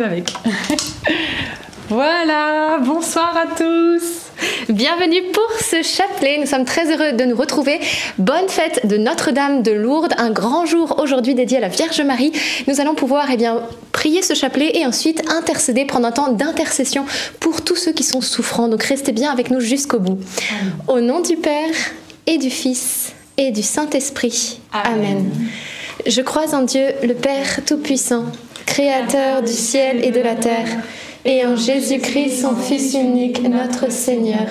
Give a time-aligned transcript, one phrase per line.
[0.00, 0.32] Avec.
[1.88, 4.30] voilà, bonsoir à tous.
[4.70, 6.38] Bienvenue pour ce chapelet.
[6.40, 7.80] Nous sommes très heureux de nous retrouver.
[8.16, 12.32] Bonne fête de Notre-Dame de Lourdes, un grand jour aujourd'hui dédié à la Vierge Marie.
[12.66, 13.60] Nous allons pouvoir eh bien,
[13.92, 17.04] prier ce chapelet et ensuite intercéder, prendre un temps d'intercession
[17.38, 18.68] pour tous ceux qui sont souffrants.
[18.68, 20.18] Donc restez bien avec nous jusqu'au bout.
[20.88, 21.74] Au nom du Père
[22.26, 24.60] et du Fils et du Saint-Esprit.
[24.72, 25.30] Amen.
[26.06, 28.24] Je crois en Dieu, le Père Tout-Puissant
[28.70, 30.68] Créateur du ciel et de la terre,
[31.24, 34.46] et en Jésus-Christ, son Fils unique, notre Seigneur,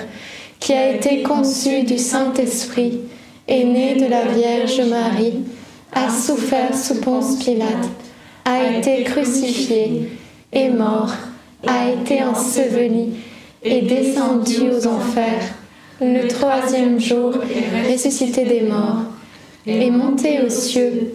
[0.58, 3.00] qui a été conçu du Saint-Esprit,
[3.48, 5.40] est né de la Vierge Marie,
[5.94, 7.88] a souffert sous Ponce Pilate,
[8.44, 10.10] a été crucifié,
[10.52, 11.14] est mort,
[11.66, 13.14] a été enseveli,
[13.62, 15.54] et descendu aux enfers.
[16.02, 17.32] Le troisième jour
[17.90, 19.04] ressuscité des morts,
[19.66, 21.14] est monté aux cieux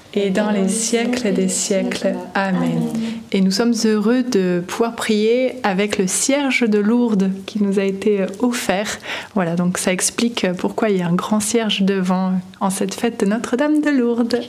[0.13, 2.15] et dans les siècles des siècles.
[2.35, 2.89] Amen.
[3.31, 7.83] Et nous sommes heureux de pouvoir prier avec le cierge de Lourdes qui nous a
[7.83, 8.99] été offert.
[9.35, 13.21] Voilà, donc ça explique pourquoi il y a un grand cierge devant en cette fête
[13.21, 14.41] de Notre-Dame de Lourdes.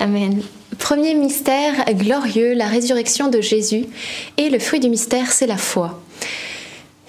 [0.00, 0.42] Amen.
[0.78, 3.86] Premier mystère glorieux, la résurrection de Jésus.
[4.36, 6.02] Et le fruit du mystère, c'est la foi.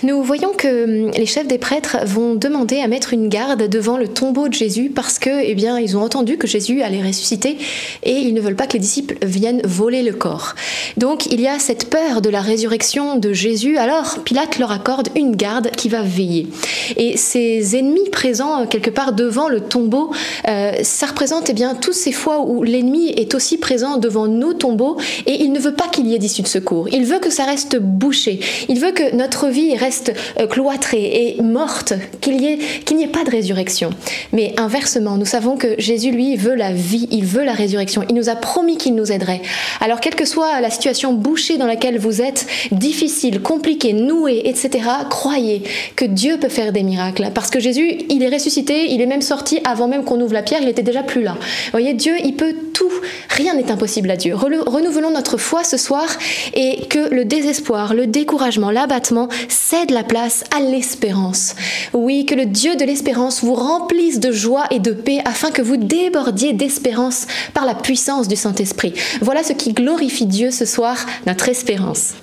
[0.06, 3.98] Nous voyons que hum, les chefs des prêtres vont demander à mettre une garde devant
[3.98, 7.58] le tombeau de Jésus parce que, eh bien, ils ont entendu que Jésus allait ressusciter
[8.04, 10.54] et ils ne veulent pas que les disciples viennent voler le corps.
[10.98, 13.78] Donc, il y a cette peur de la résurrection de Jésus.
[13.78, 16.50] Alors, Pilate leur accorde une garde qui va veiller.
[16.98, 20.12] Et ces ennemis présents euh, quelque part devant le tombeau,
[20.48, 24.54] euh, ça représente, eh bien, toutes ces fois où l'ennemi est aussi présent devant nos
[24.54, 26.90] tombeaux et il ne veut pas qu'il y ait d'issue de secours.
[26.92, 28.40] Il veut que ça reste bouché.
[28.70, 29.95] Il veut que notre vie reste
[30.40, 33.90] euh, cloîtrée et morte, qu'il n'y ait, ait pas de résurrection.
[34.34, 38.04] Mais inversement, nous savons que Jésus, lui, veut la vie, il veut la résurrection.
[38.10, 39.42] Il nous a promis qu'il nous aiderait.
[39.82, 44.88] Alors, quelle que soit la situation bouchée dans laquelle vous êtes, difficile, compliquée, nouée, etc.,
[45.10, 45.64] croyez
[45.96, 47.30] que Dieu peut faire des miracles.
[47.34, 50.44] Parce que Jésus, il est ressuscité, il est même sorti avant même qu'on ouvre la
[50.44, 51.36] pierre, il était déjà plus là.
[51.40, 52.92] Vous voyez, Dieu, il peut tout.
[53.30, 54.36] Rien n'est impossible à Dieu.
[54.36, 56.06] Renouvelons notre foi ce soir
[56.54, 59.28] et que le désespoir, le découragement, l'abattement
[59.76, 61.56] cède la place à l'espérance.
[61.94, 65.62] Oui, que le Dieu de l'espérance vous remplisse de joie et de paix afin que
[65.62, 68.94] vous débordiez d'espérance par la puissance du Saint-Esprit.
[69.22, 72.14] Voilà ce qui glorifie Dieu ce soir, notre espérance.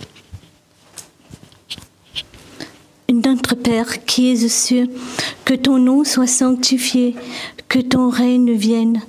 [3.12, 4.88] Notre Père qui es aux cieux,
[5.44, 7.14] que ton nom soit sanctifié,
[7.68, 9.00] que ton règne vienne,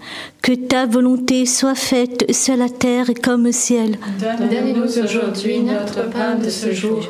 [0.42, 3.98] que ta volonté soit faite sur la terre comme au ciel.
[4.20, 7.10] Donne-nous aujourd'hui notre pain de ce jour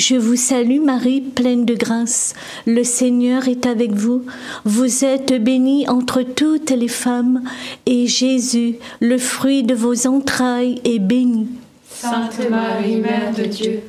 [0.00, 2.32] Je vous salue Marie, pleine de grâce.
[2.64, 4.24] Le Seigneur est avec vous.
[4.64, 7.42] Vous êtes bénie entre toutes les femmes,
[7.84, 11.48] et Jésus, le fruit de vos entrailles, est béni.
[11.86, 13.80] Sainte Marie, Mère de Dieu,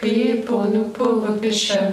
[0.00, 1.92] priez pour nous pauvres pécheurs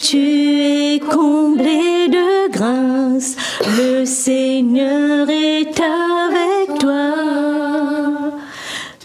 [0.00, 0.18] tu
[0.62, 3.36] es comblée de grâce,
[3.76, 7.12] le Seigneur est avec toi.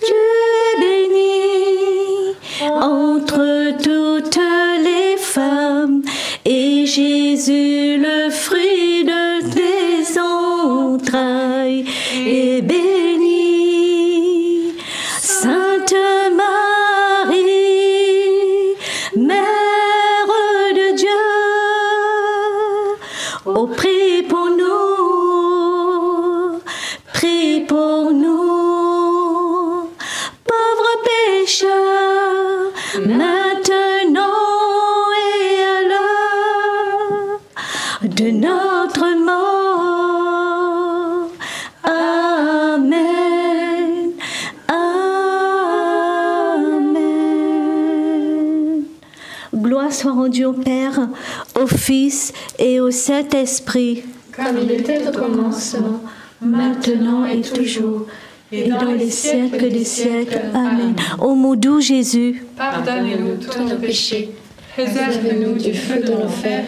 [0.01, 2.36] Tu es bénie
[2.81, 4.39] entre toutes
[4.83, 6.01] les femmes,
[6.45, 7.94] et Jésus,
[41.83, 43.05] Amen.
[46.67, 48.83] Amen.
[49.53, 51.07] Gloire soit rendue au Père,
[51.59, 54.03] au Fils et au Saint-Esprit,
[54.35, 56.01] Comme il était au commencement,
[56.41, 58.05] maintenant et toujours,
[58.51, 60.41] et dans les siècles des siècles.
[60.53, 60.95] Amen.
[61.19, 64.31] Ô mon doux Jésus, Pardonnez-nous tous nos péchés,
[64.74, 66.65] préservez-nous du feu de l'enfer,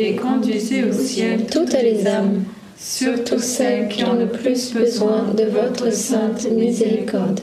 [0.00, 2.44] et conduisez au ciel Toutes les âmes,
[2.78, 7.40] surtout celles qui ont le plus besoin de votre sainte miséricorde.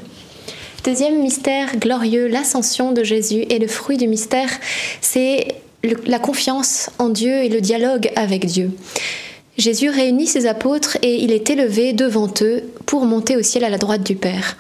[0.84, 3.46] Deuxième mystère glorieux, l'ascension de Jésus.
[3.50, 4.50] Et le fruit du mystère,
[5.02, 5.48] c'est
[6.06, 8.72] la confiance en Dieu et le dialogue avec Dieu.
[9.58, 13.70] Jésus réunit ses apôtres et il est élevé devant eux pour monter au ciel à
[13.70, 14.56] la droite du Père.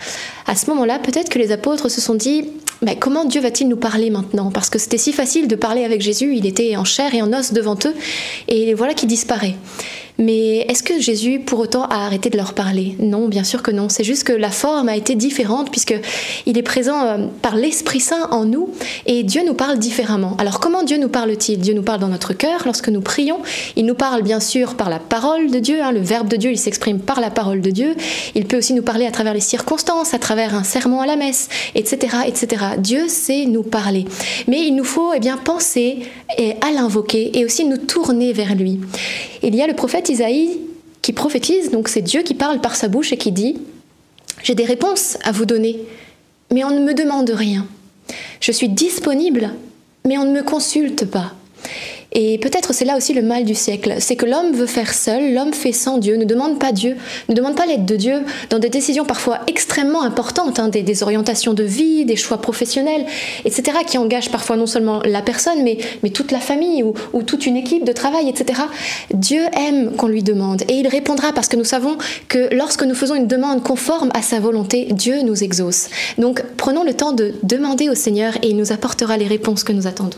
[0.45, 2.45] À ce moment-là, peut-être que les apôtres se sont dit
[2.81, 6.01] Mais comment Dieu va-t-il nous parler maintenant Parce que c'était si facile de parler avec
[6.01, 7.95] Jésus, il était en chair et en os devant eux,
[8.47, 9.55] et voilà qu'il disparaît.
[10.17, 12.95] Mais est-ce que Jésus, pour autant, a arrêté de leur parler?
[12.99, 13.87] Non, bien sûr que non.
[13.89, 15.93] C'est juste que la forme a été différente puisque
[16.45, 18.69] il est présent euh, par l'Esprit Saint en nous
[19.05, 20.35] et Dieu nous parle différemment.
[20.39, 21.59] Alors comment Dieu nous parle-t-il?
[21.59, 23.39] Dieu nous parle dans notre cœur lorsque nous prions.
[23.75, 25.81] Il nous parle bien sûr par la parole de Dieu.
[25.81, 25.91] Hein.
[25.91, 27.95] le Verbe de Dieu, il s'exprime par la parole de Dieu.
[28.33, 31.15] Il peut aussi nous parler à travers les circonstances, à travers un sermon à la
[31.15, 32.65] messe, etc., etc.
[32.79, 34.05] Dieu sait nous parler,
[34.47, 35.99] mais il nous faut eh bien penser
[36.61, 38.79] à l'invoquer et aussi nous tourner vers lui.
[39.43, 40.59] Il y a le prophète Isaïe
[41.01, 43.57] qui prophétise, donc c'est Dieu qui parle par sa bouche et qui dit
[44.43, 45.79] J'ai des réponses à vous donner,
[46.53, 47.65] mais on ne me demande rien.
[48.39, 49.51] Je suis disponible,
[50.05, 51.33] mais on ne me consulte pas.
[52.13, 55.33] Et peut-être c'est là aussi le mal du siècle, c'est que l'homme veut faire seul,
[55.33, 56.95] l'homme fait sans Dieu, ne demande pas Dieu,
[57.29, 61.53] ne demande pas l'aide de Dieu dans des décisions parfois extrêmement importantes, hein, des, orientations
[61.53, 63.05] de vie, des choix professionnels,
[63.45, 65.77] etc., qui engagent parfois non seulement la personne, mais,
[66.09, 68.61] toute la famille ou toute une équipe de travail, etc.
[69.13, 71.97] Dieu aime qu'on lui demande et il répondra parce que nous savons
[72.27, 75.89] que lorsque nous faisons une demande conforme à sa volonté, Dieu nous exauce.
[76.17, 79.73] Donc prenons le temps de demander au Seigneur et il nous apportera les réponses que
[79.73, 80.17] nous attendons.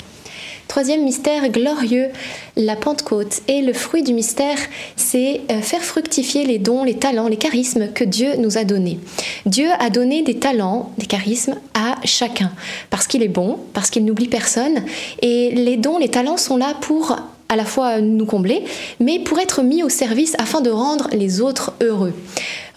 [0.71, 2.07] Troisième mystère glorieux,
[2.55, 3.41] la Pentecôte.
[3.49, 4.57] Et le fruit du mystère,
[4.95, 8.97] c'est euh, faire fructifier les dons, les talents, les charismes que Dieu nous a donnés.
[9.45, 12.53] Dieu a donné des talents, des charismes à chacun,
[12.89, 14.85] parce qu'il est bon, parce qu'il n'oublie personne.
[15.21, 17.17] Et les dons, les talents sont là pour
[17.49, 18.63] à la fois nous combler,
[19.01, 22.13] mais pour être mis au service afin de rendre les autres heureux.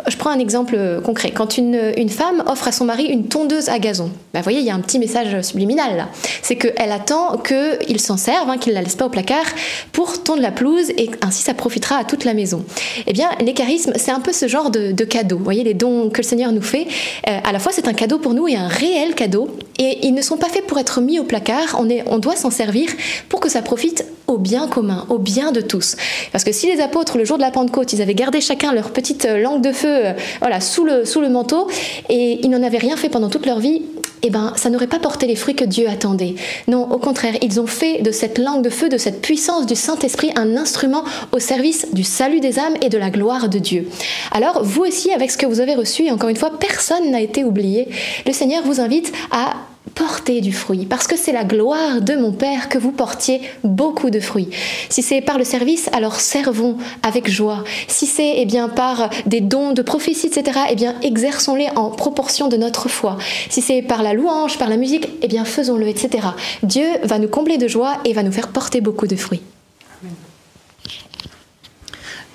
[0.09, 1.31] Je prends un exemple concret.
[1.31, 4.59] Quand une, une femme offre à son mari une tondeuse à gazon, bah, vous voyez,
[4.59, 6.09] il y a un petit message subliminal là.
[6.43, 9.47] C'est qu'elle attend qu'il s'en serve, hein, qu'il ne la laisse pas au placard
[9.93, 12.65] pour tondre la pelouse et ainsi ça profitera à toute la maison.
[13.07, 15.39] Eh bien, les charismes, c'est un peu ce genre de, de cadeau.
[15.39, 16.87] Vous voyez, les dons que le Seigneur nous fait,
[17.29, 19.49] euh, à la fois c'est un cadeau pour nous et un réel cadeau.
[19.79, 22.37] Et ils ne sont pas faits pour être mis au placard, on, est, on doit
[22.37, 22.89] s'en servir
[23.29, 25.97] pour que ça profite au bien commun, au bien de tous.
[26.33, 28.91] Parce que si les apôtres, le jour de la Pentecôte, ils avaient gardé chacun leur
[28.91, 31.69] petite langue de feu euh, voilà, sous, le, sous le manteau
[32.09, 33.83] et ils n'en avaient rien fait pendant toute leur vie,
[34.23, 36.35] eh ben, ça n'aurait pas porté les fruits que Dieu attendait.
[36.67, 39.75] Non, au contraire, ils ont fait de cette langue de feu, de cette puissance du
[39.75, 43.87] Saint-Esprit, un instrument au service du salut des âmes et de la gloire de Dieu.
[44.33, 47.21] Alors, vous aussi, avec ce que vous avez reçu, et encore une fois, personne n'a
[47.21, 47.89] été oublié,
[48.27, 49.55] le Seigneur vous invite à
[49.95, 54.11] porter du fruit, parce que c'est la gloire de mon Père que vous portiez beaucoup
[54.11, 54.51] de fruits.
[54.89, 57.65] Si c'est par le service, alors servons avec joie.
[57.89, 62.49] Si c'est eh bien par des dons de prophétie, etc., eh bien exerçons-les en proportion
[62.49, 63.19] de notre foi.
[63.51, 66.29] Si c'est par la louange, par la musique, eh bien faisons-le, etc.
[66.63, 69.43] Dieu va nous combler de joie et va nous faire porter beaucoup de fruits.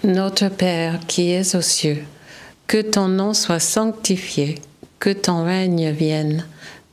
[0.04, 2.04] Notre Père qui es aux cieux,
[2.68, 4.56] que ton nom soit sanctifié,
[5.00, 6.46] que ton règne vienne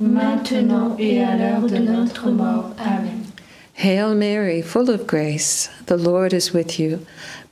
[0.00, 2.72] maintenant et à l'heure de notre mort.
[2.78, 3.24] Amen.
[3.74, 7.04] Hail Mary, full of grace, the Lord is with you.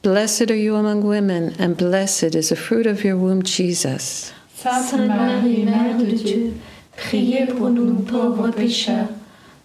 [0.03, 4.33] Blessed are you among women, and blessed is the fruit of your womb, Jesus.
[4.55, 6.55] Sainte Marie, Mère de Dieu,
[6.97, 9.09] priez pour nous pauvres pécheurs,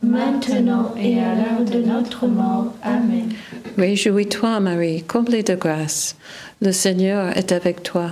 [0.01, 2.73] maintenant et à l'heure de notre mort.
[2.83, 3.33] Amen.
[3.77, 6.15] Réjouis-toi, Marie, comblée de grâce.
[6.61, 8.11] Le Seigneur est avec toi.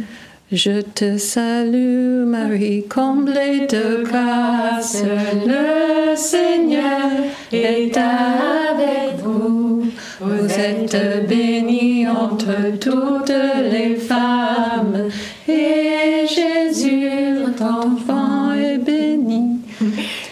[0.51, 5.01] Je te salue, Marie, comblée de grâce.
[5.47, 7.09] Le Seigneur
[7.53, 9.85] est avec vous.
[10.19, 13.31] Vous êtes bénie entre toutes
[13.71, 15.07] les femmes.
[15.47, 17.07] Et Jésus,
[17.45, 19.61] votre enfant, est béni.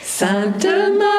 [0.03, 1.18] Sainte Marie,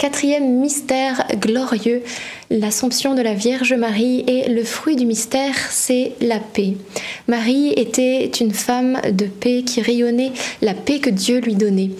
[0.00, 2.02] Quatrième mystère glorieux,
[2.48, 6.72] l'Assomption de la Vierge Marie et le fruit du mystère, c'est la paix.
[7.28, 10.32] Marie était une femme de paix qui rayonnait
[10.62, 11.90] la paix que Dieu lui donnait.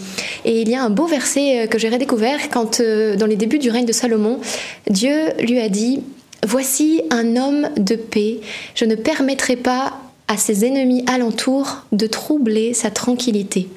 [0.46, 3.58] Et il y a un beau verset que j'ai redécouvert quand, euh, dans les débuts
[3.58, 4.40] du règne de Salomon,
[4.88, 6.00] Dieu lui a dit
[6.46, 8.40] Voici un homme de paix,
[8.74, 9.92] je ne permettrai pas
[10.26, 13.68] à ses ennemis alentour de troubler sa tranquillité.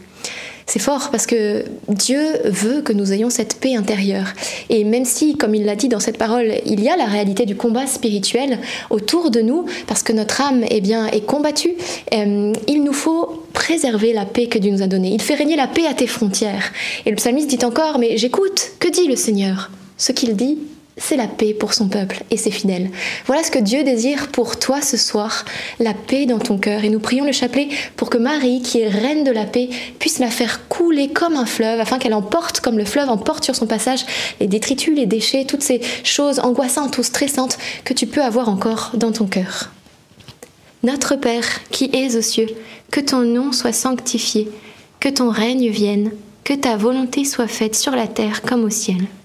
[0.66, 4.28] C'est fort parce que Dieu veut que nous ayons cette paix intérieure.
[4.70, 7.46] Et même si, comme il l'a dit dans cette parole, il y a la réalité
[7.46, 11.76] du combat spirituel autour de nous, parce que notre âme eh bien, est combattue,
[12.14, 15.12] euh, il nous faut préserver la paix que Dieu nous a donnée.
[15.14, 16.72] Il fait régner la paix à tes frontières.
[17.06, 19.70] Et le psalmiste dit encore, mais j'écoute, que dit le Seigneur?
[19.98, 20.58] Ce qu'il dit,
[20.98, 22.90] c'est la paix pour son peuple et ses fidèles.
[23.26, 25.44] Voilà ce que Dieu désire pour toi ce soir,
[25.80, 26.84] la paix dans ton cœur.
[26.84, 30.20] Et nous prions le chapelet pour que Marie, qui est reine de la paix, puisse
[30.20, 33.66] la faire couler comme un fleuve, afin qu'elle emporte, comme le fleuve emporte sur son
[33.66, 34.06] passage,
[34.40, 38.92] les détritus, les déchets, toutes ces choses angoissantes ou stressantes que tu peux avoir encore
[38.94, 39.72] dans ton cœur.
[40.84, 42.50] Notre Père, qui es aux cieux,
[42.92, 44.50] que ton nom soit sanctifié,
[45.00, 46.12] que ton règne vienne,
[46.44, 48.98] que ta volonté soit faite sur la terre comme au ciel.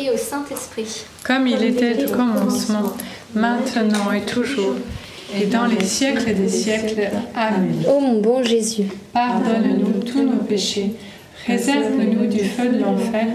[0.00, 1.04] Et au Saint-Esprit.
[1.24, 2.92] Comme il était au commencement,
[3.34, 4.74] maintenant et toujours,
[5.38, 7.08] et dans les siècles des siècles.
[7.34, 7.84] Amen.
[7.88, 10.92] Ô mon bon Jésus, Pardonne-nous tous nos péchés,
[11.46, 13.26] réserve-nous du feu de l'enfer,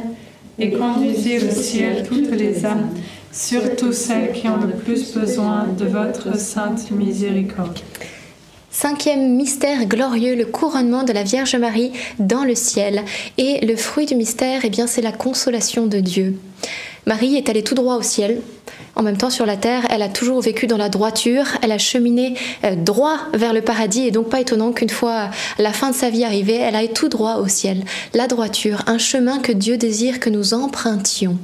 [0.58, 2.90] et conduisez au ciel toutes les âmes,
[3.32, 7.80] surtout celles qui ont le plus besoin de votre sainte miséricorde.
[8.78, 13.06] Cinquième mystère glorieux, le couronnement de la Vierge Marie dans le ciel.
[13.38, 16.38] Et le fruit du mystère, eh bien, c'est la consolation de Dieu.
[17.06, 18.42] Marie est allée tout droit au ciel.
[18.98, 21.46] En même temps, sur la terre, elle a toujours vécu dans la droiture.
[21.62, 22.34] Elle a cheminé
[22.66, 24.08] euh, droit vers le paradis.
[24.08, 27.08] Et donc, pas étonnant qu'une fois la fin de sa vie arrivée, elle aille tout
[27.08, 27.86] droit au ciel.
[28.14, 31.38] La droiture, un chemin que Dieu désire que nous empruntions.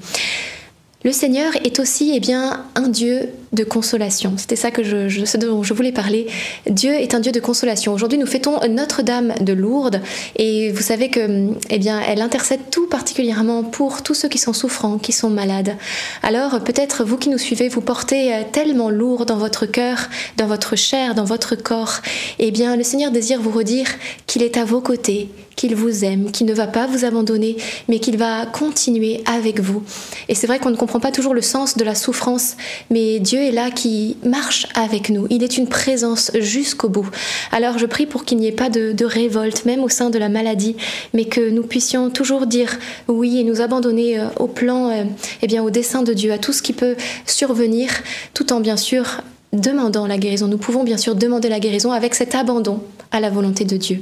[1.04, 4.34] Le Seigneur est aussi eh bien, un Dieu de consolation.
[4.38, 6.28] C'était ça que je, ce dont je voulais parler.
[6.70, 7.92] Dieu est un Dieu de consolation.
[7.92, 10.00] Aujourd'hui, nous fêtons Notre-Dame de Lourdes
[10.36, 14.54] et vous savez que, eh bien, elle intercède tout particulièrement pour tous ceux qui sont
[14.54, 15.76] souffrants, qui sont malades.
[16.22, 20.48] Alors, peut-être vous qui nous suivez, vous portez euh, tellement lourd dans votre cœur, dans
[20.48, 22.02] votre chair, dans votre corps.
[22.38, 23.88] Eh bien, le Seigneur désire vous redire
[24.28, 27.58] qu'il est à vos côtés, qu'il vous aime, qu'il ne va pas vous abandonner,
[27.90, 29.84] mais qu'il va continuer avec vous.
[30.30, 32.56] Et c'est vrai qu'on ne comprend pas toujours le sens de la souffrance,
[32.90, 35.28] mais Dieu est là qui marche avec nous.
[35.30, 37.10] Il est une présence jusqu'au bout.
[37.52, 40.18] Alors je prie pour qu'il n'y ait pas de, de révolte, même au sein de
[40.18, 40.76] la maladie,
[41.14, 42.78] mais que nous puissions toujours dire
[43.08, 45.04] oui et nous abandonner euh, au plan, euh,
[45.42, 47.90] eh bien au dessein de Dieu, à tout ce qui peut survenir,
[48.34, 49.22] tout en bien sûr
[49.54, 50.48] demandant la guérison.
[50.48, 54.02] Nous pouvons bien sûr demander la guérison avec cet abandon à la volonté de Dieu.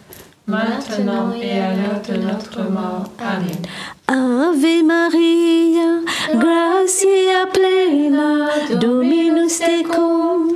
[0.47, 3.05] maintenant et à l'heure de notre mort.
[3.19, 3.61] Amen.
[4.07, 6.01] Ave Maria,
[6.33, 8.49] gratia plena,
[8.79, 10.53] Dominus tecum,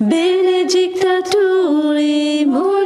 [0.00, 2.85] benedicta tu in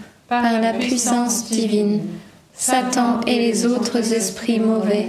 [0.31, 1.99] par la puissance divine,
[2.53, 5.07] Satan et les autres esprits mauvais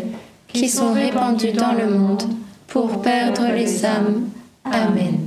[0.49, 2.25] qui sont répandus dans le monde
[2.67, 4.31] pour perdre les âmes.
[4.65, 5.21] Amen.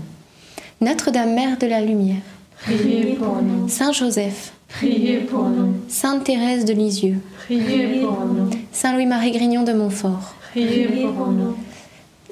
[0.82, 2.24] Notre-Dame Mère de la Lumière,
[2.62, 8.50] Priez pour nous, Saint Joseph, priez pour nous, Sainte Thérèse de Lisieux, priez pour nous,
[8.74, 11.56] Saint Louis-Marie Grignon de Montfort, priez pour nous,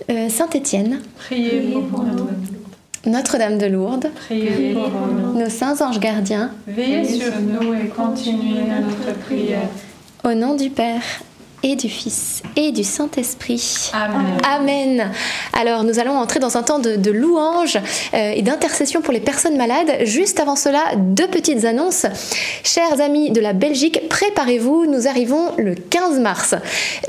[0.10, 2.28] euh, Saint Étienne, priez pour nous,
[3.06, 5.38] Notre-Dame de Lourdes, priez pour nous.
[5.39, 9.68] nos saints anges gardiens, Veillez sur nous et continuez notre prière.
[10.24, 11.01] au nom du Père
[11.64, 13.91] et du Fils et du Saint-Esprit.
[13.93, 14.38] Amen.
[14.43, 15.11] Amen.
[15.53, 17.78] Alors nous allons entrer dans un temps de, de louange
[18.14, 20.03] euh, et d'intercession pour les personnes malades.
[20.03, 22.05] Juste avant cela, deux petites annonces.
[22.64, 26.55] Chers amis de la Belgique, préparez-vous, nous arrivons le 15 mars.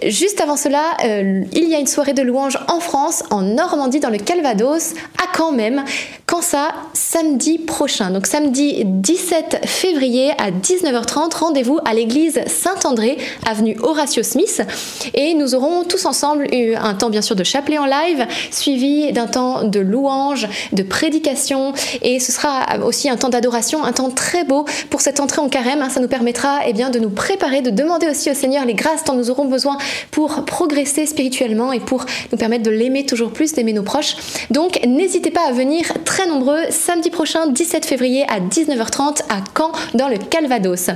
[0.07, 4.01] Juste avant cela, euh, il y a une soirée de louange en France, en Normandie,
[4.01, 5.85] dans le Calvados, à Caen même.
[6.27, 6.69] Quand ça
[7.15, 8.11] Samedi prochain.
[8.11, 14.44] Donc samedi 17 février à 19h30, rendez-vous à l'église Saint-André, avenue Horatio Smith.
[15.15, 19.13] Et nous aurons tous ensemble eu un temps bien sûr de chapelet en live, suivi
[19.13, 21.73] d'un temps de louange, de prédication.
[22.03, 25.49] Et ce sera aussi un temps d'adoration, un temps très beau pour cette entrée en
[25.49, 25.87] carême.
[25.91, 29.05] Ça nous permettra eh bien, de nous préparer, de demander aussi au Seigneur les grâces
[29.05, 29.79] dont nous aurons besoin
[30.11, 34.17] pour progresser spirituellement et pour nous permettre de l'aimer toujours plus, d'aimer nos proches.
[34.51, 39.73] Donc n'hésitez pas à venir très nombreux samedi prochain 17 février à 19h30 à Caen
[39.95, 40.91] dans le Calvados.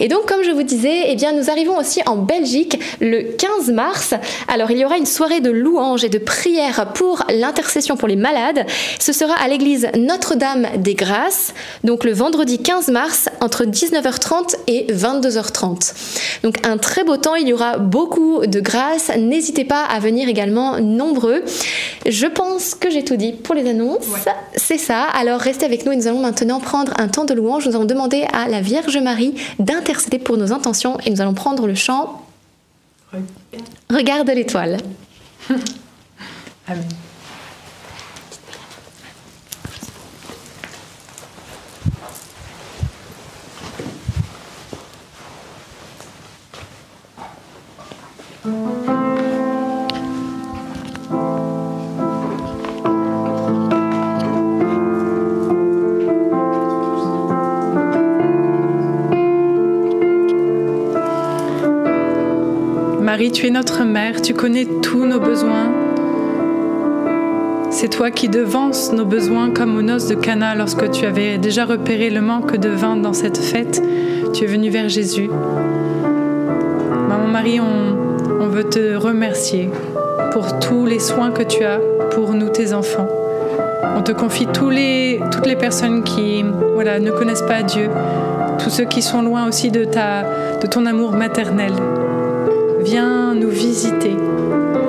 [0.00, 3.70] Et donc comme je vous disais, eh bien nous arrivons aussi en Belgique le 15
[3.70, 4.14] mars.
[4.48, 8.16] Alors il y aura une soirée de louanges et de prières pour l'intercession pour les
[8.16, 8.66] malades.
[8.98, 14.86] Ce sera à l'église Notre-Dame des Grâces, donc le vendredi 15 mars entre 19h30 et
[14.92, 15.92] 22h30.
[16.42, 19.10] Donc un très beau temps, il y aura beaucoup de grâce.
[19.16, 21.42] N'hésitez pas à venir également nombreux.
[22.06, 24.06] Je pense que j'ai tout dit pour les annonces.
[24.56, 25.04] C'est ça.
[25.04, 27.66] Alors restez avec nous et nous allons maintenant prendre un temps de louange.
[27.66, 31.66] Nous allons demander à la Vierge Marie d'intercéder pour nos intentions et nous allons prendre
[31.66, 32.22] le chant
[33.90, 34.78] Regarde l'étoile.
[63.18, 65.72] Marie, tu es notre mère, tu connais tous nos besoins.
[67.68, 71.64] C'est toi qui devances nos besoins comme aux noces de Cana lorsque tu avais déjà
[71.64, 73.82] repéré le manque de vin dans cette fête.
[74.34, 75.28] Tu es venu vers Jésus.
[77.08, 79.68] Maman Marie, on, veut te remercier
[80.30, 81.80] pour tous les soins que tu as
[82.12, 83.08] pour nous, tes enfants.
[83.96, 87.88] On te confie tous les, toutes les personnes qui voilà, ne connaissent pas Dieu,
[88.62, 90.22] tous ceux qui sont loin aussi de, ta,
[90.62, 91.72] de ton amour maternel.
[92.80, 94.16] Viens nous visiter,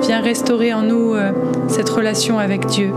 [0.02, 1.32] viens restaurer en nous euh,
[1.68, 2.92] cette relation avec Dieu.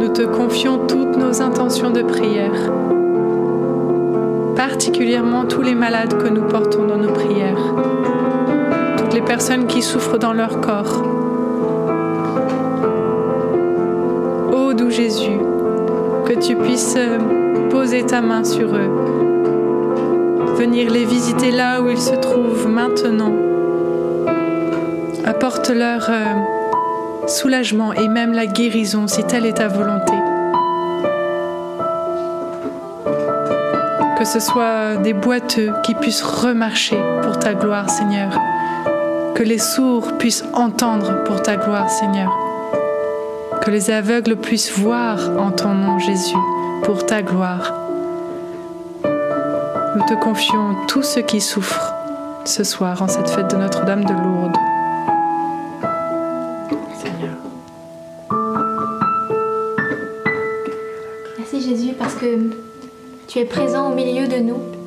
[0.00, 2.72] Nous te confions toutes nos intentions de prière,
[4.56, 7.74] particulièrement tous les malades que nous portons dans nos prières,
[8.96, 11.02] toutes les personnes qui souffrent dans leur corps.
[14.52, 15.38] Ô doux Jésus,
[16.26, 17.18] que tu puisses euh,
[17.70, 18.90] poser ta main sur eux,
[20.56, 23.32] venir les visiter là où ils se trouvent maintenant.
[25.24, 26.57] Apporte-leur euh,
[27.28, 30.14] soulagement et même la guérison si telle est ta volonté.
[34.18, 38.32] Que ce soit des boiteux qui puissent remarcher pour ta gloire, Seigneur.
[39.34, 42.36] Que les sourds puissent entendre pour ta gloire, Seigneur.
[43.62, 46.34] Que les aveugles puissent voir en ton nom, Jésus,
[46.82, 47.74] pour ta gloire.
[49.04, 51.94] Nous te confions tous ceux qui souffrent
[52.44, 54.56] ce soir en cette fête de Notre-Dame de Lourdes.
[63.38, 64.77] Es présent au milieu de nous.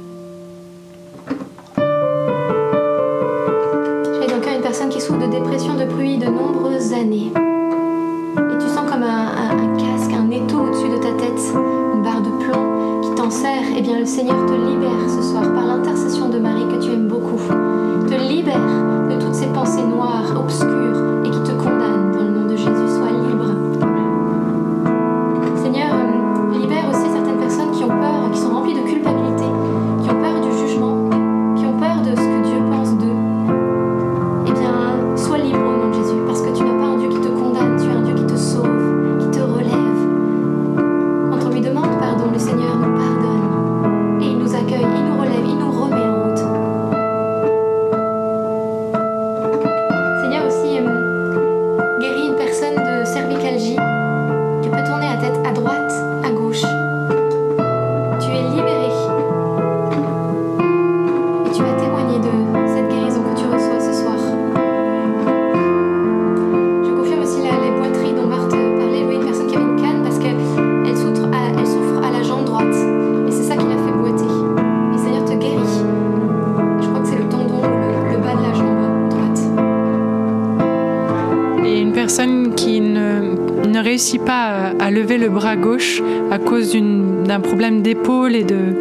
[85.22, 86.02] Le bras gauche
[86.32, 88.76] à cause d'un problème d'épaule et de,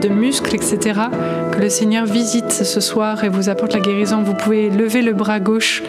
[0.00, 0.78] de muscles, etc.,
[1.52, 4.22] que le Seigneur visite ce soir et vous apporte la guérison.
[4.22, 5.82] Vous pouvez lever le bras gauche.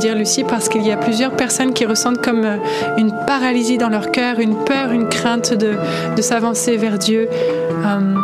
[0.00, 2.56] Dire Lucie parce qu'il y a plusieurs personnes qui ressentent comme euh,
[2.96, 5.74] une paralysie dans leur cœur, une peur, une crainte de,
[6.16, 8.14] de s'avancer vers Dieu, euh,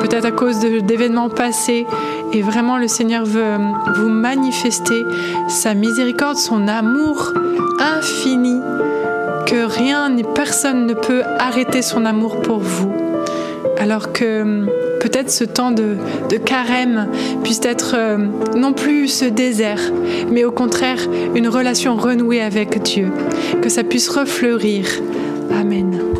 [0.00, 1.86] peut-être à cause d'événements passés.
[2.32, 3.58] Et vraiment, le Seigneur veut euh,
[3.96, 5.04] vous manifester
[5.48, 7.32] sa miséricorde, son amour
[7.80, 8.60] infini,
[9.46, 12.94] que rien ni personne ne peut arrêter son amour pour vous.
[13.78, 14.64] Alors que
[15.04, 15.98] peut-être ce temps de,
[16.46, 17.08] carême
[17.42, 18.16] puisse être euh,
[18.56, 19.92] non plus ce désert,
[20.30, 20.98] mais au contraire
[21.34, 23.12] une relation renouée avec Dieu,
[23.60, 24.86] que ça puisse refleurir.
[25.60, 26.13] Amen.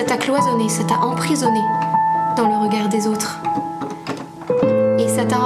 [0.00, 1.60] Ça t'a cloisonné, ça t'a emprisonné
[2.34, 3.38] dans le regard des autres.
[4.98, 5.36] Et ça t'a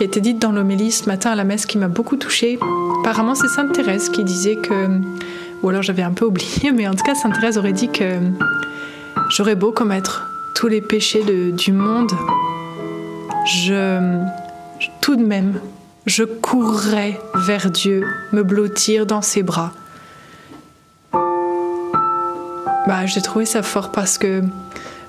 [0.00, 2.58] qui a été dite dans l'homélie ce matin à la messe qui m'a beaucoup touchée.
[3.00, 4.98] Apparemment, c'est Sainte Thérèse qui disait que,
[5.62, 8.14] ou alors j'avais un peu oublié, mais en tout cas, Sainte Thérèse aurait dit que
[9.28, 11.22] j'aurais beau commettre tous les péchés
[11.52, 12.12] du monde,
[13.44, 14.22] je,
[15.02, 15.60] tout de même,
[16.06, 19.74] je courrais vers Dieu, me blottir dans ses bras.
[21.12, 24.40] Bah, j'ai trouvé ça fort parce que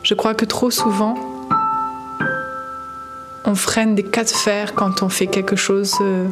[0.03, 1.15] je crois que trop souvent,
[3.45, 6.27] on freine des cas de fer quand on fait quelque chose euh,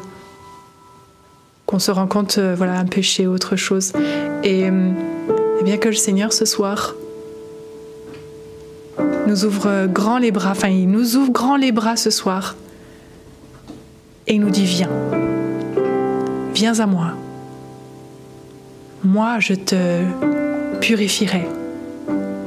[1.66, 3.93] qu'on se rend compte, euh, voilà, un péché autre chose.
[4.43, 4.91] Et, euh,
[5.60, 6.95] eh bien que le Seigneur ce soir
[9.28, 12.55] nous ouvre grand les bras, enfin il nous ouvre grand les bras ce soir
[14.26, 14.89] et il nous dit viens,
[16.53, 17.14] viens à moi.
[19.03, 20.03] Moi je te
[20.82, 21.47] purifierai,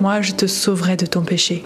[0.01, 1.65] moi je te sauverai de ton péché.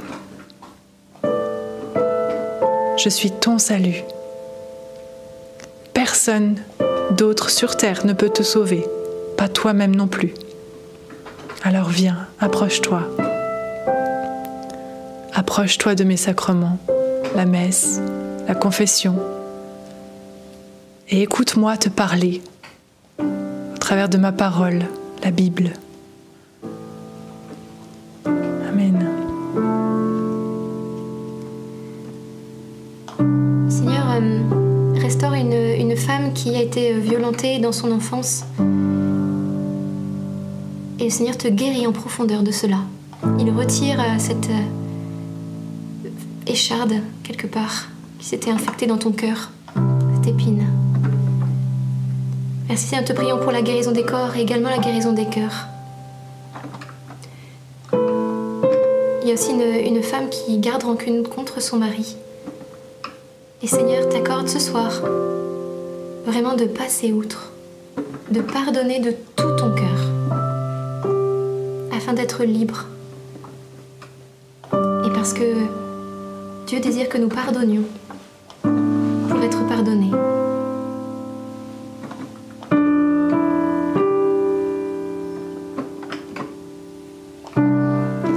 [2.97, 4.03] Je suis ton salut.
[5.92, 6.57] Personne
[7.11, 8.86] d'autre sur terre ne peut te sauver,
[9.36, 10.32] pas toi-même non plus.
[11.62, 13.03] Alors viens, approche-toi.
[15.34, 16.78] Approche-toi de mes sacrements,
[17.34, 18.01] la messe,
[18.49, 19.18] la confession,
[21.11, 22.42] et écoute-moi te parler
[23.18, 24.86] au travers de ma parole,
[25.22, 25.72] la Bible.
[35.23, 38.45] Euh, restaure une, femme qui a été violentée dans son enfance.
[40.99, 42.79] Et le Seigneur te guérit en profondeur de cela.
[43.39, 46.09] Il retire euh, cette euh,
[46.47, 47.89] écharde quelque part
[48.19, 49.53] qui s'était infectée dans ton cœur,
[50.17, 50.67] cette épine.
[52.69, 55.67] Merci Seigneur, te prions pour la guérison des corps et également la guérison des cœurs.
[59.23, 62.17] Il y a aussi une femme qui garde rancune contre son mari.
[63.67, 64.93] Et Seigneur, t'accorde ce soir
[66.25, 67.51] vraiment de passer outre,
[68.31, 71.11] de pardonner de tout ton cœur,
[71.93, 72.87] afin d'être libre.
[74.73, 75.55] Et parce que
[76.69, 77.83] Dieu désire que nous pardonnions
[78.62, 80.12] pour être pardonnés.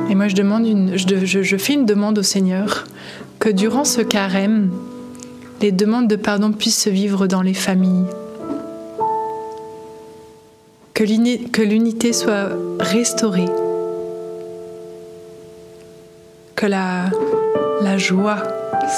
[0.09, 0.65] Et moi, je, demande
[0.95, 2.85] je fais une demande au Seigneur
[3.37, 4.71] que durant ce carême,
[5.61, 8.05] les demandes de pardon puissent se vivre dans les familles.
[10.93, 12.49] Que l'uni- que l'unité soit
[12.79, 13.47] restaurée.
[16.55, 18.37] Que la joie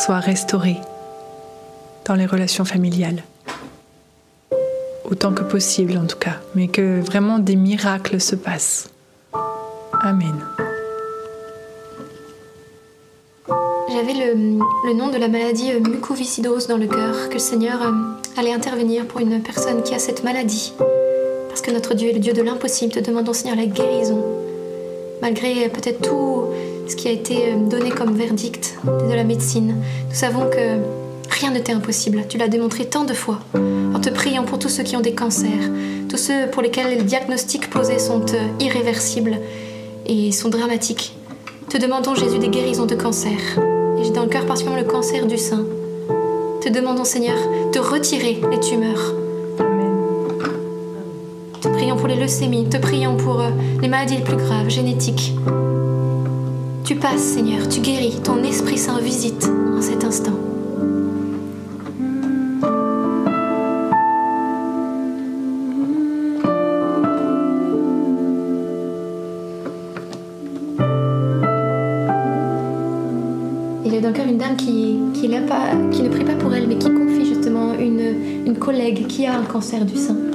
[0.04, 0.78] soit restaurée
[2.06, 3.24] dans les relations familiales.
[5.10, 6.38] Autant que possible en tout cas.
[6.56, 8.90] Mais que vraiment des miracles se passent.
[10.02, 10.34] Amen.
[13.94, 17.92] J'avais le, nom de la maladie euh, mucoviscidose dans le cœur, que le Seigneur euh,
[18.38, 20.72] allait intervenir pour une personne qui a cette maladie.
[21.50, 24.24] Parce que notre Dieu est le Dieu de l'impossible, te demandons Seigneur la guérison.
[25.22, 26.46] Malgré euh, peut-être tout
[26.88, 29.76] ce qui a été donné comme verdict de la médecine,
[30.10, 30.78] nous savons que
[31.30, 32.24] rien ne t'est impossible.
[32.30, 33.40] Tu l'as démontré tant de fois.
[33.94, 35.70] En te priant pour tous ceux qui ont des cancers,
[36.08, 38.26] tous ceux pour lesquels les diagnostics posés sont
[38.62, 39.38] irréversibles
[40.06, 41.14] et sont dramatiques.
[41.70, 43.38] Te demandons Jésus des guérisons de cancer.
[44.04, 45.64] J'ai dans le cœur particulièrement le cancer du sein.
[46.62, 47.38] te demandons Seigneur
[47.74, 49.14] de retirer les tumeurs.
[51.62, 53.50] Te prions pour les leucémies, te prions pour euh,
[53.82, 55.34] les maladies les plus graves, génétiques.
[56.84, 60.51] Tu passes Seigneur, tu guéris, ton Esprit Saint visite en cet instant.
[74.50, 79.44] Qui, ne prie pas pour elle, mais qui confie justement une collègue qui a un
[79.44, 80.31] cancer du sein.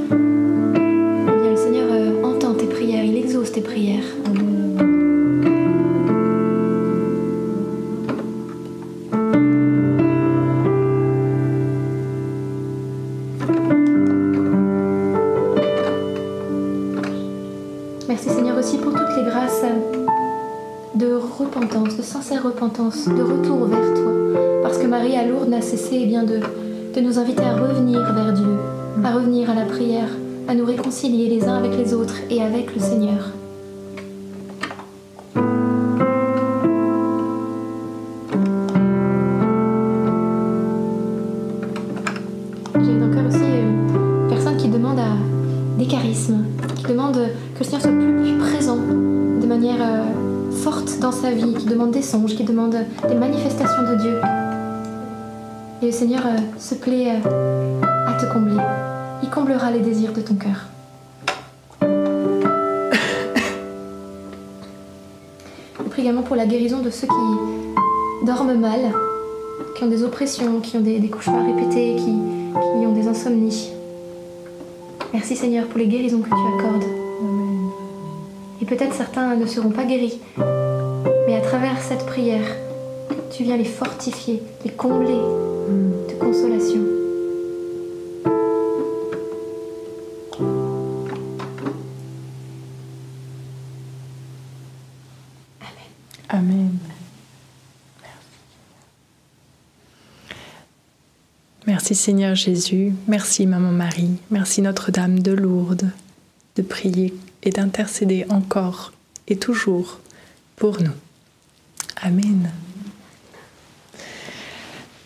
[25.77, 26.41] Cessé eh bien, de,
[27.01, 28.57] nous inviter à revenir vers Dieu,
[29.05, 30.09] à revenir à la prière,
[30.49, 33.33] à nous réconcilier les uns avec les autres et avec le Seigneur.
[42.75, 45.01] J'ai encore aussi euh, une personne qui demande
[45.79, 46.45] des charismes,
[46.77, 47.17] qui demande
[47.55, 51.91] que le Seigneur soit plus, présent de manière euh, forte dans sa vie, qui demande
[51.91, 53.36] des songes, qui demande des Dieu.
[55.87, 58.61] Et le Seigneur euh, se plaît euh, à te combler.
[59.23, 60.67] Il comblera les désirs de ton cœur.
[65.79, 68.81] Je prie également pour la guérison de ceux qui dorment mal,
[69.77, 73.71] qui ont des oppressions, qui ont des, des cauchemars répétés, qui, qui ont des insomnies.
[75.13, 76.83] Merci Seigneur pour les guérisons que tu accordes.
[78.61, 80.19] Et peut-être certains ne seront pas guéris,
[81.29, 82.57] mais à travers cette prière,
[83.31, 85.46] tu viens les fortifier, les combler
[86.09, 86.83] de consolation.
[96.29, 96.79] Amen.
[101.67, 105.91] Merci Seigneur Jésus, merci Maman Marie, merci Notre-Dame de Lourdes
[106.57, 108.93] de prier et d'intercéder encore
[109.29, 110.01] et toujours
[110.57, 110.95] pour nous.
[112.01, 112.51] Amen.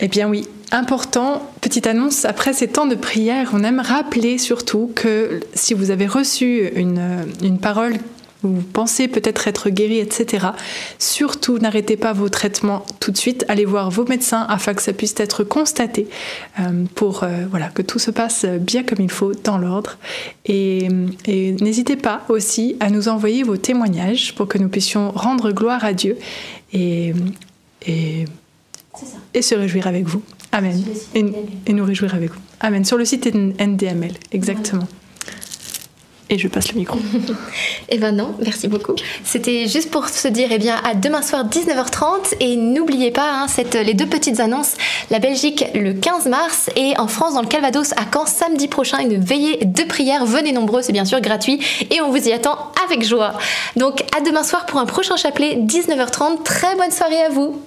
[0.03, 4.90] Eh bien oui, important, petite annonce, après ces temps de prière, on aime rappeler surtout
[4.94, 7.98] que si vous avez reçu une, parole
[8.42, 10.46] vous pensez peut-être être guéri, etc.
[10.98, 13.44] Surtout, n'arrêtez pas vos traitements tout de suite.
[13.48, 16.09] Allez voir vos médecins afin que ça puisse être constaté
[16.59, 19.98] euh, pour euh, voilà que tout se passe bien comme il faut dans l'ordre.
[20.46, 20.88] Et,
[21.28, 25.92] n'hésitez pas aussi à nous envoyer vos témoignages pour que nous puissions rendre gloire à
[25.92, 26.16] Dieu
[26.72, 27.12] et,
[28.95, 29.16] ça.
[29.34, 30.22] et se réjouir avec vous.
[30.53, 30.82] Amen.
[31.14, 32.41] Et, nous réjouir avec vous.
[32.61, 32.84] Amen.
[32.84, 34.88] Sur le site NDML, exactement.
[36.32, 36.99] Et je passe le micro.
[37.93, 38.95] Eh ben non, merci beaucoup.
[39.24, 43.49] C'était juste pour se dire, eh bien, à demain soir 19h30 et n'oubliez pas hein,
[43.49, 44.74] cette, les deux petites annonces.
[45.11, 48.99] La Belgique le 15 mars et en France dans le Calvados à Caen samedi prochain
[49.01, 50.24] une veillée de prière.
[50.24, 51.59] Venez nombreux, c'est bien sûr gratuit
[51.91, 53.32] et on vous y attend avec joie.
[53.74, 56.45] Donc à demain soir pour un prochain chapelet 19h30.
[56.45, 57.61] Très bonne soirée à vous.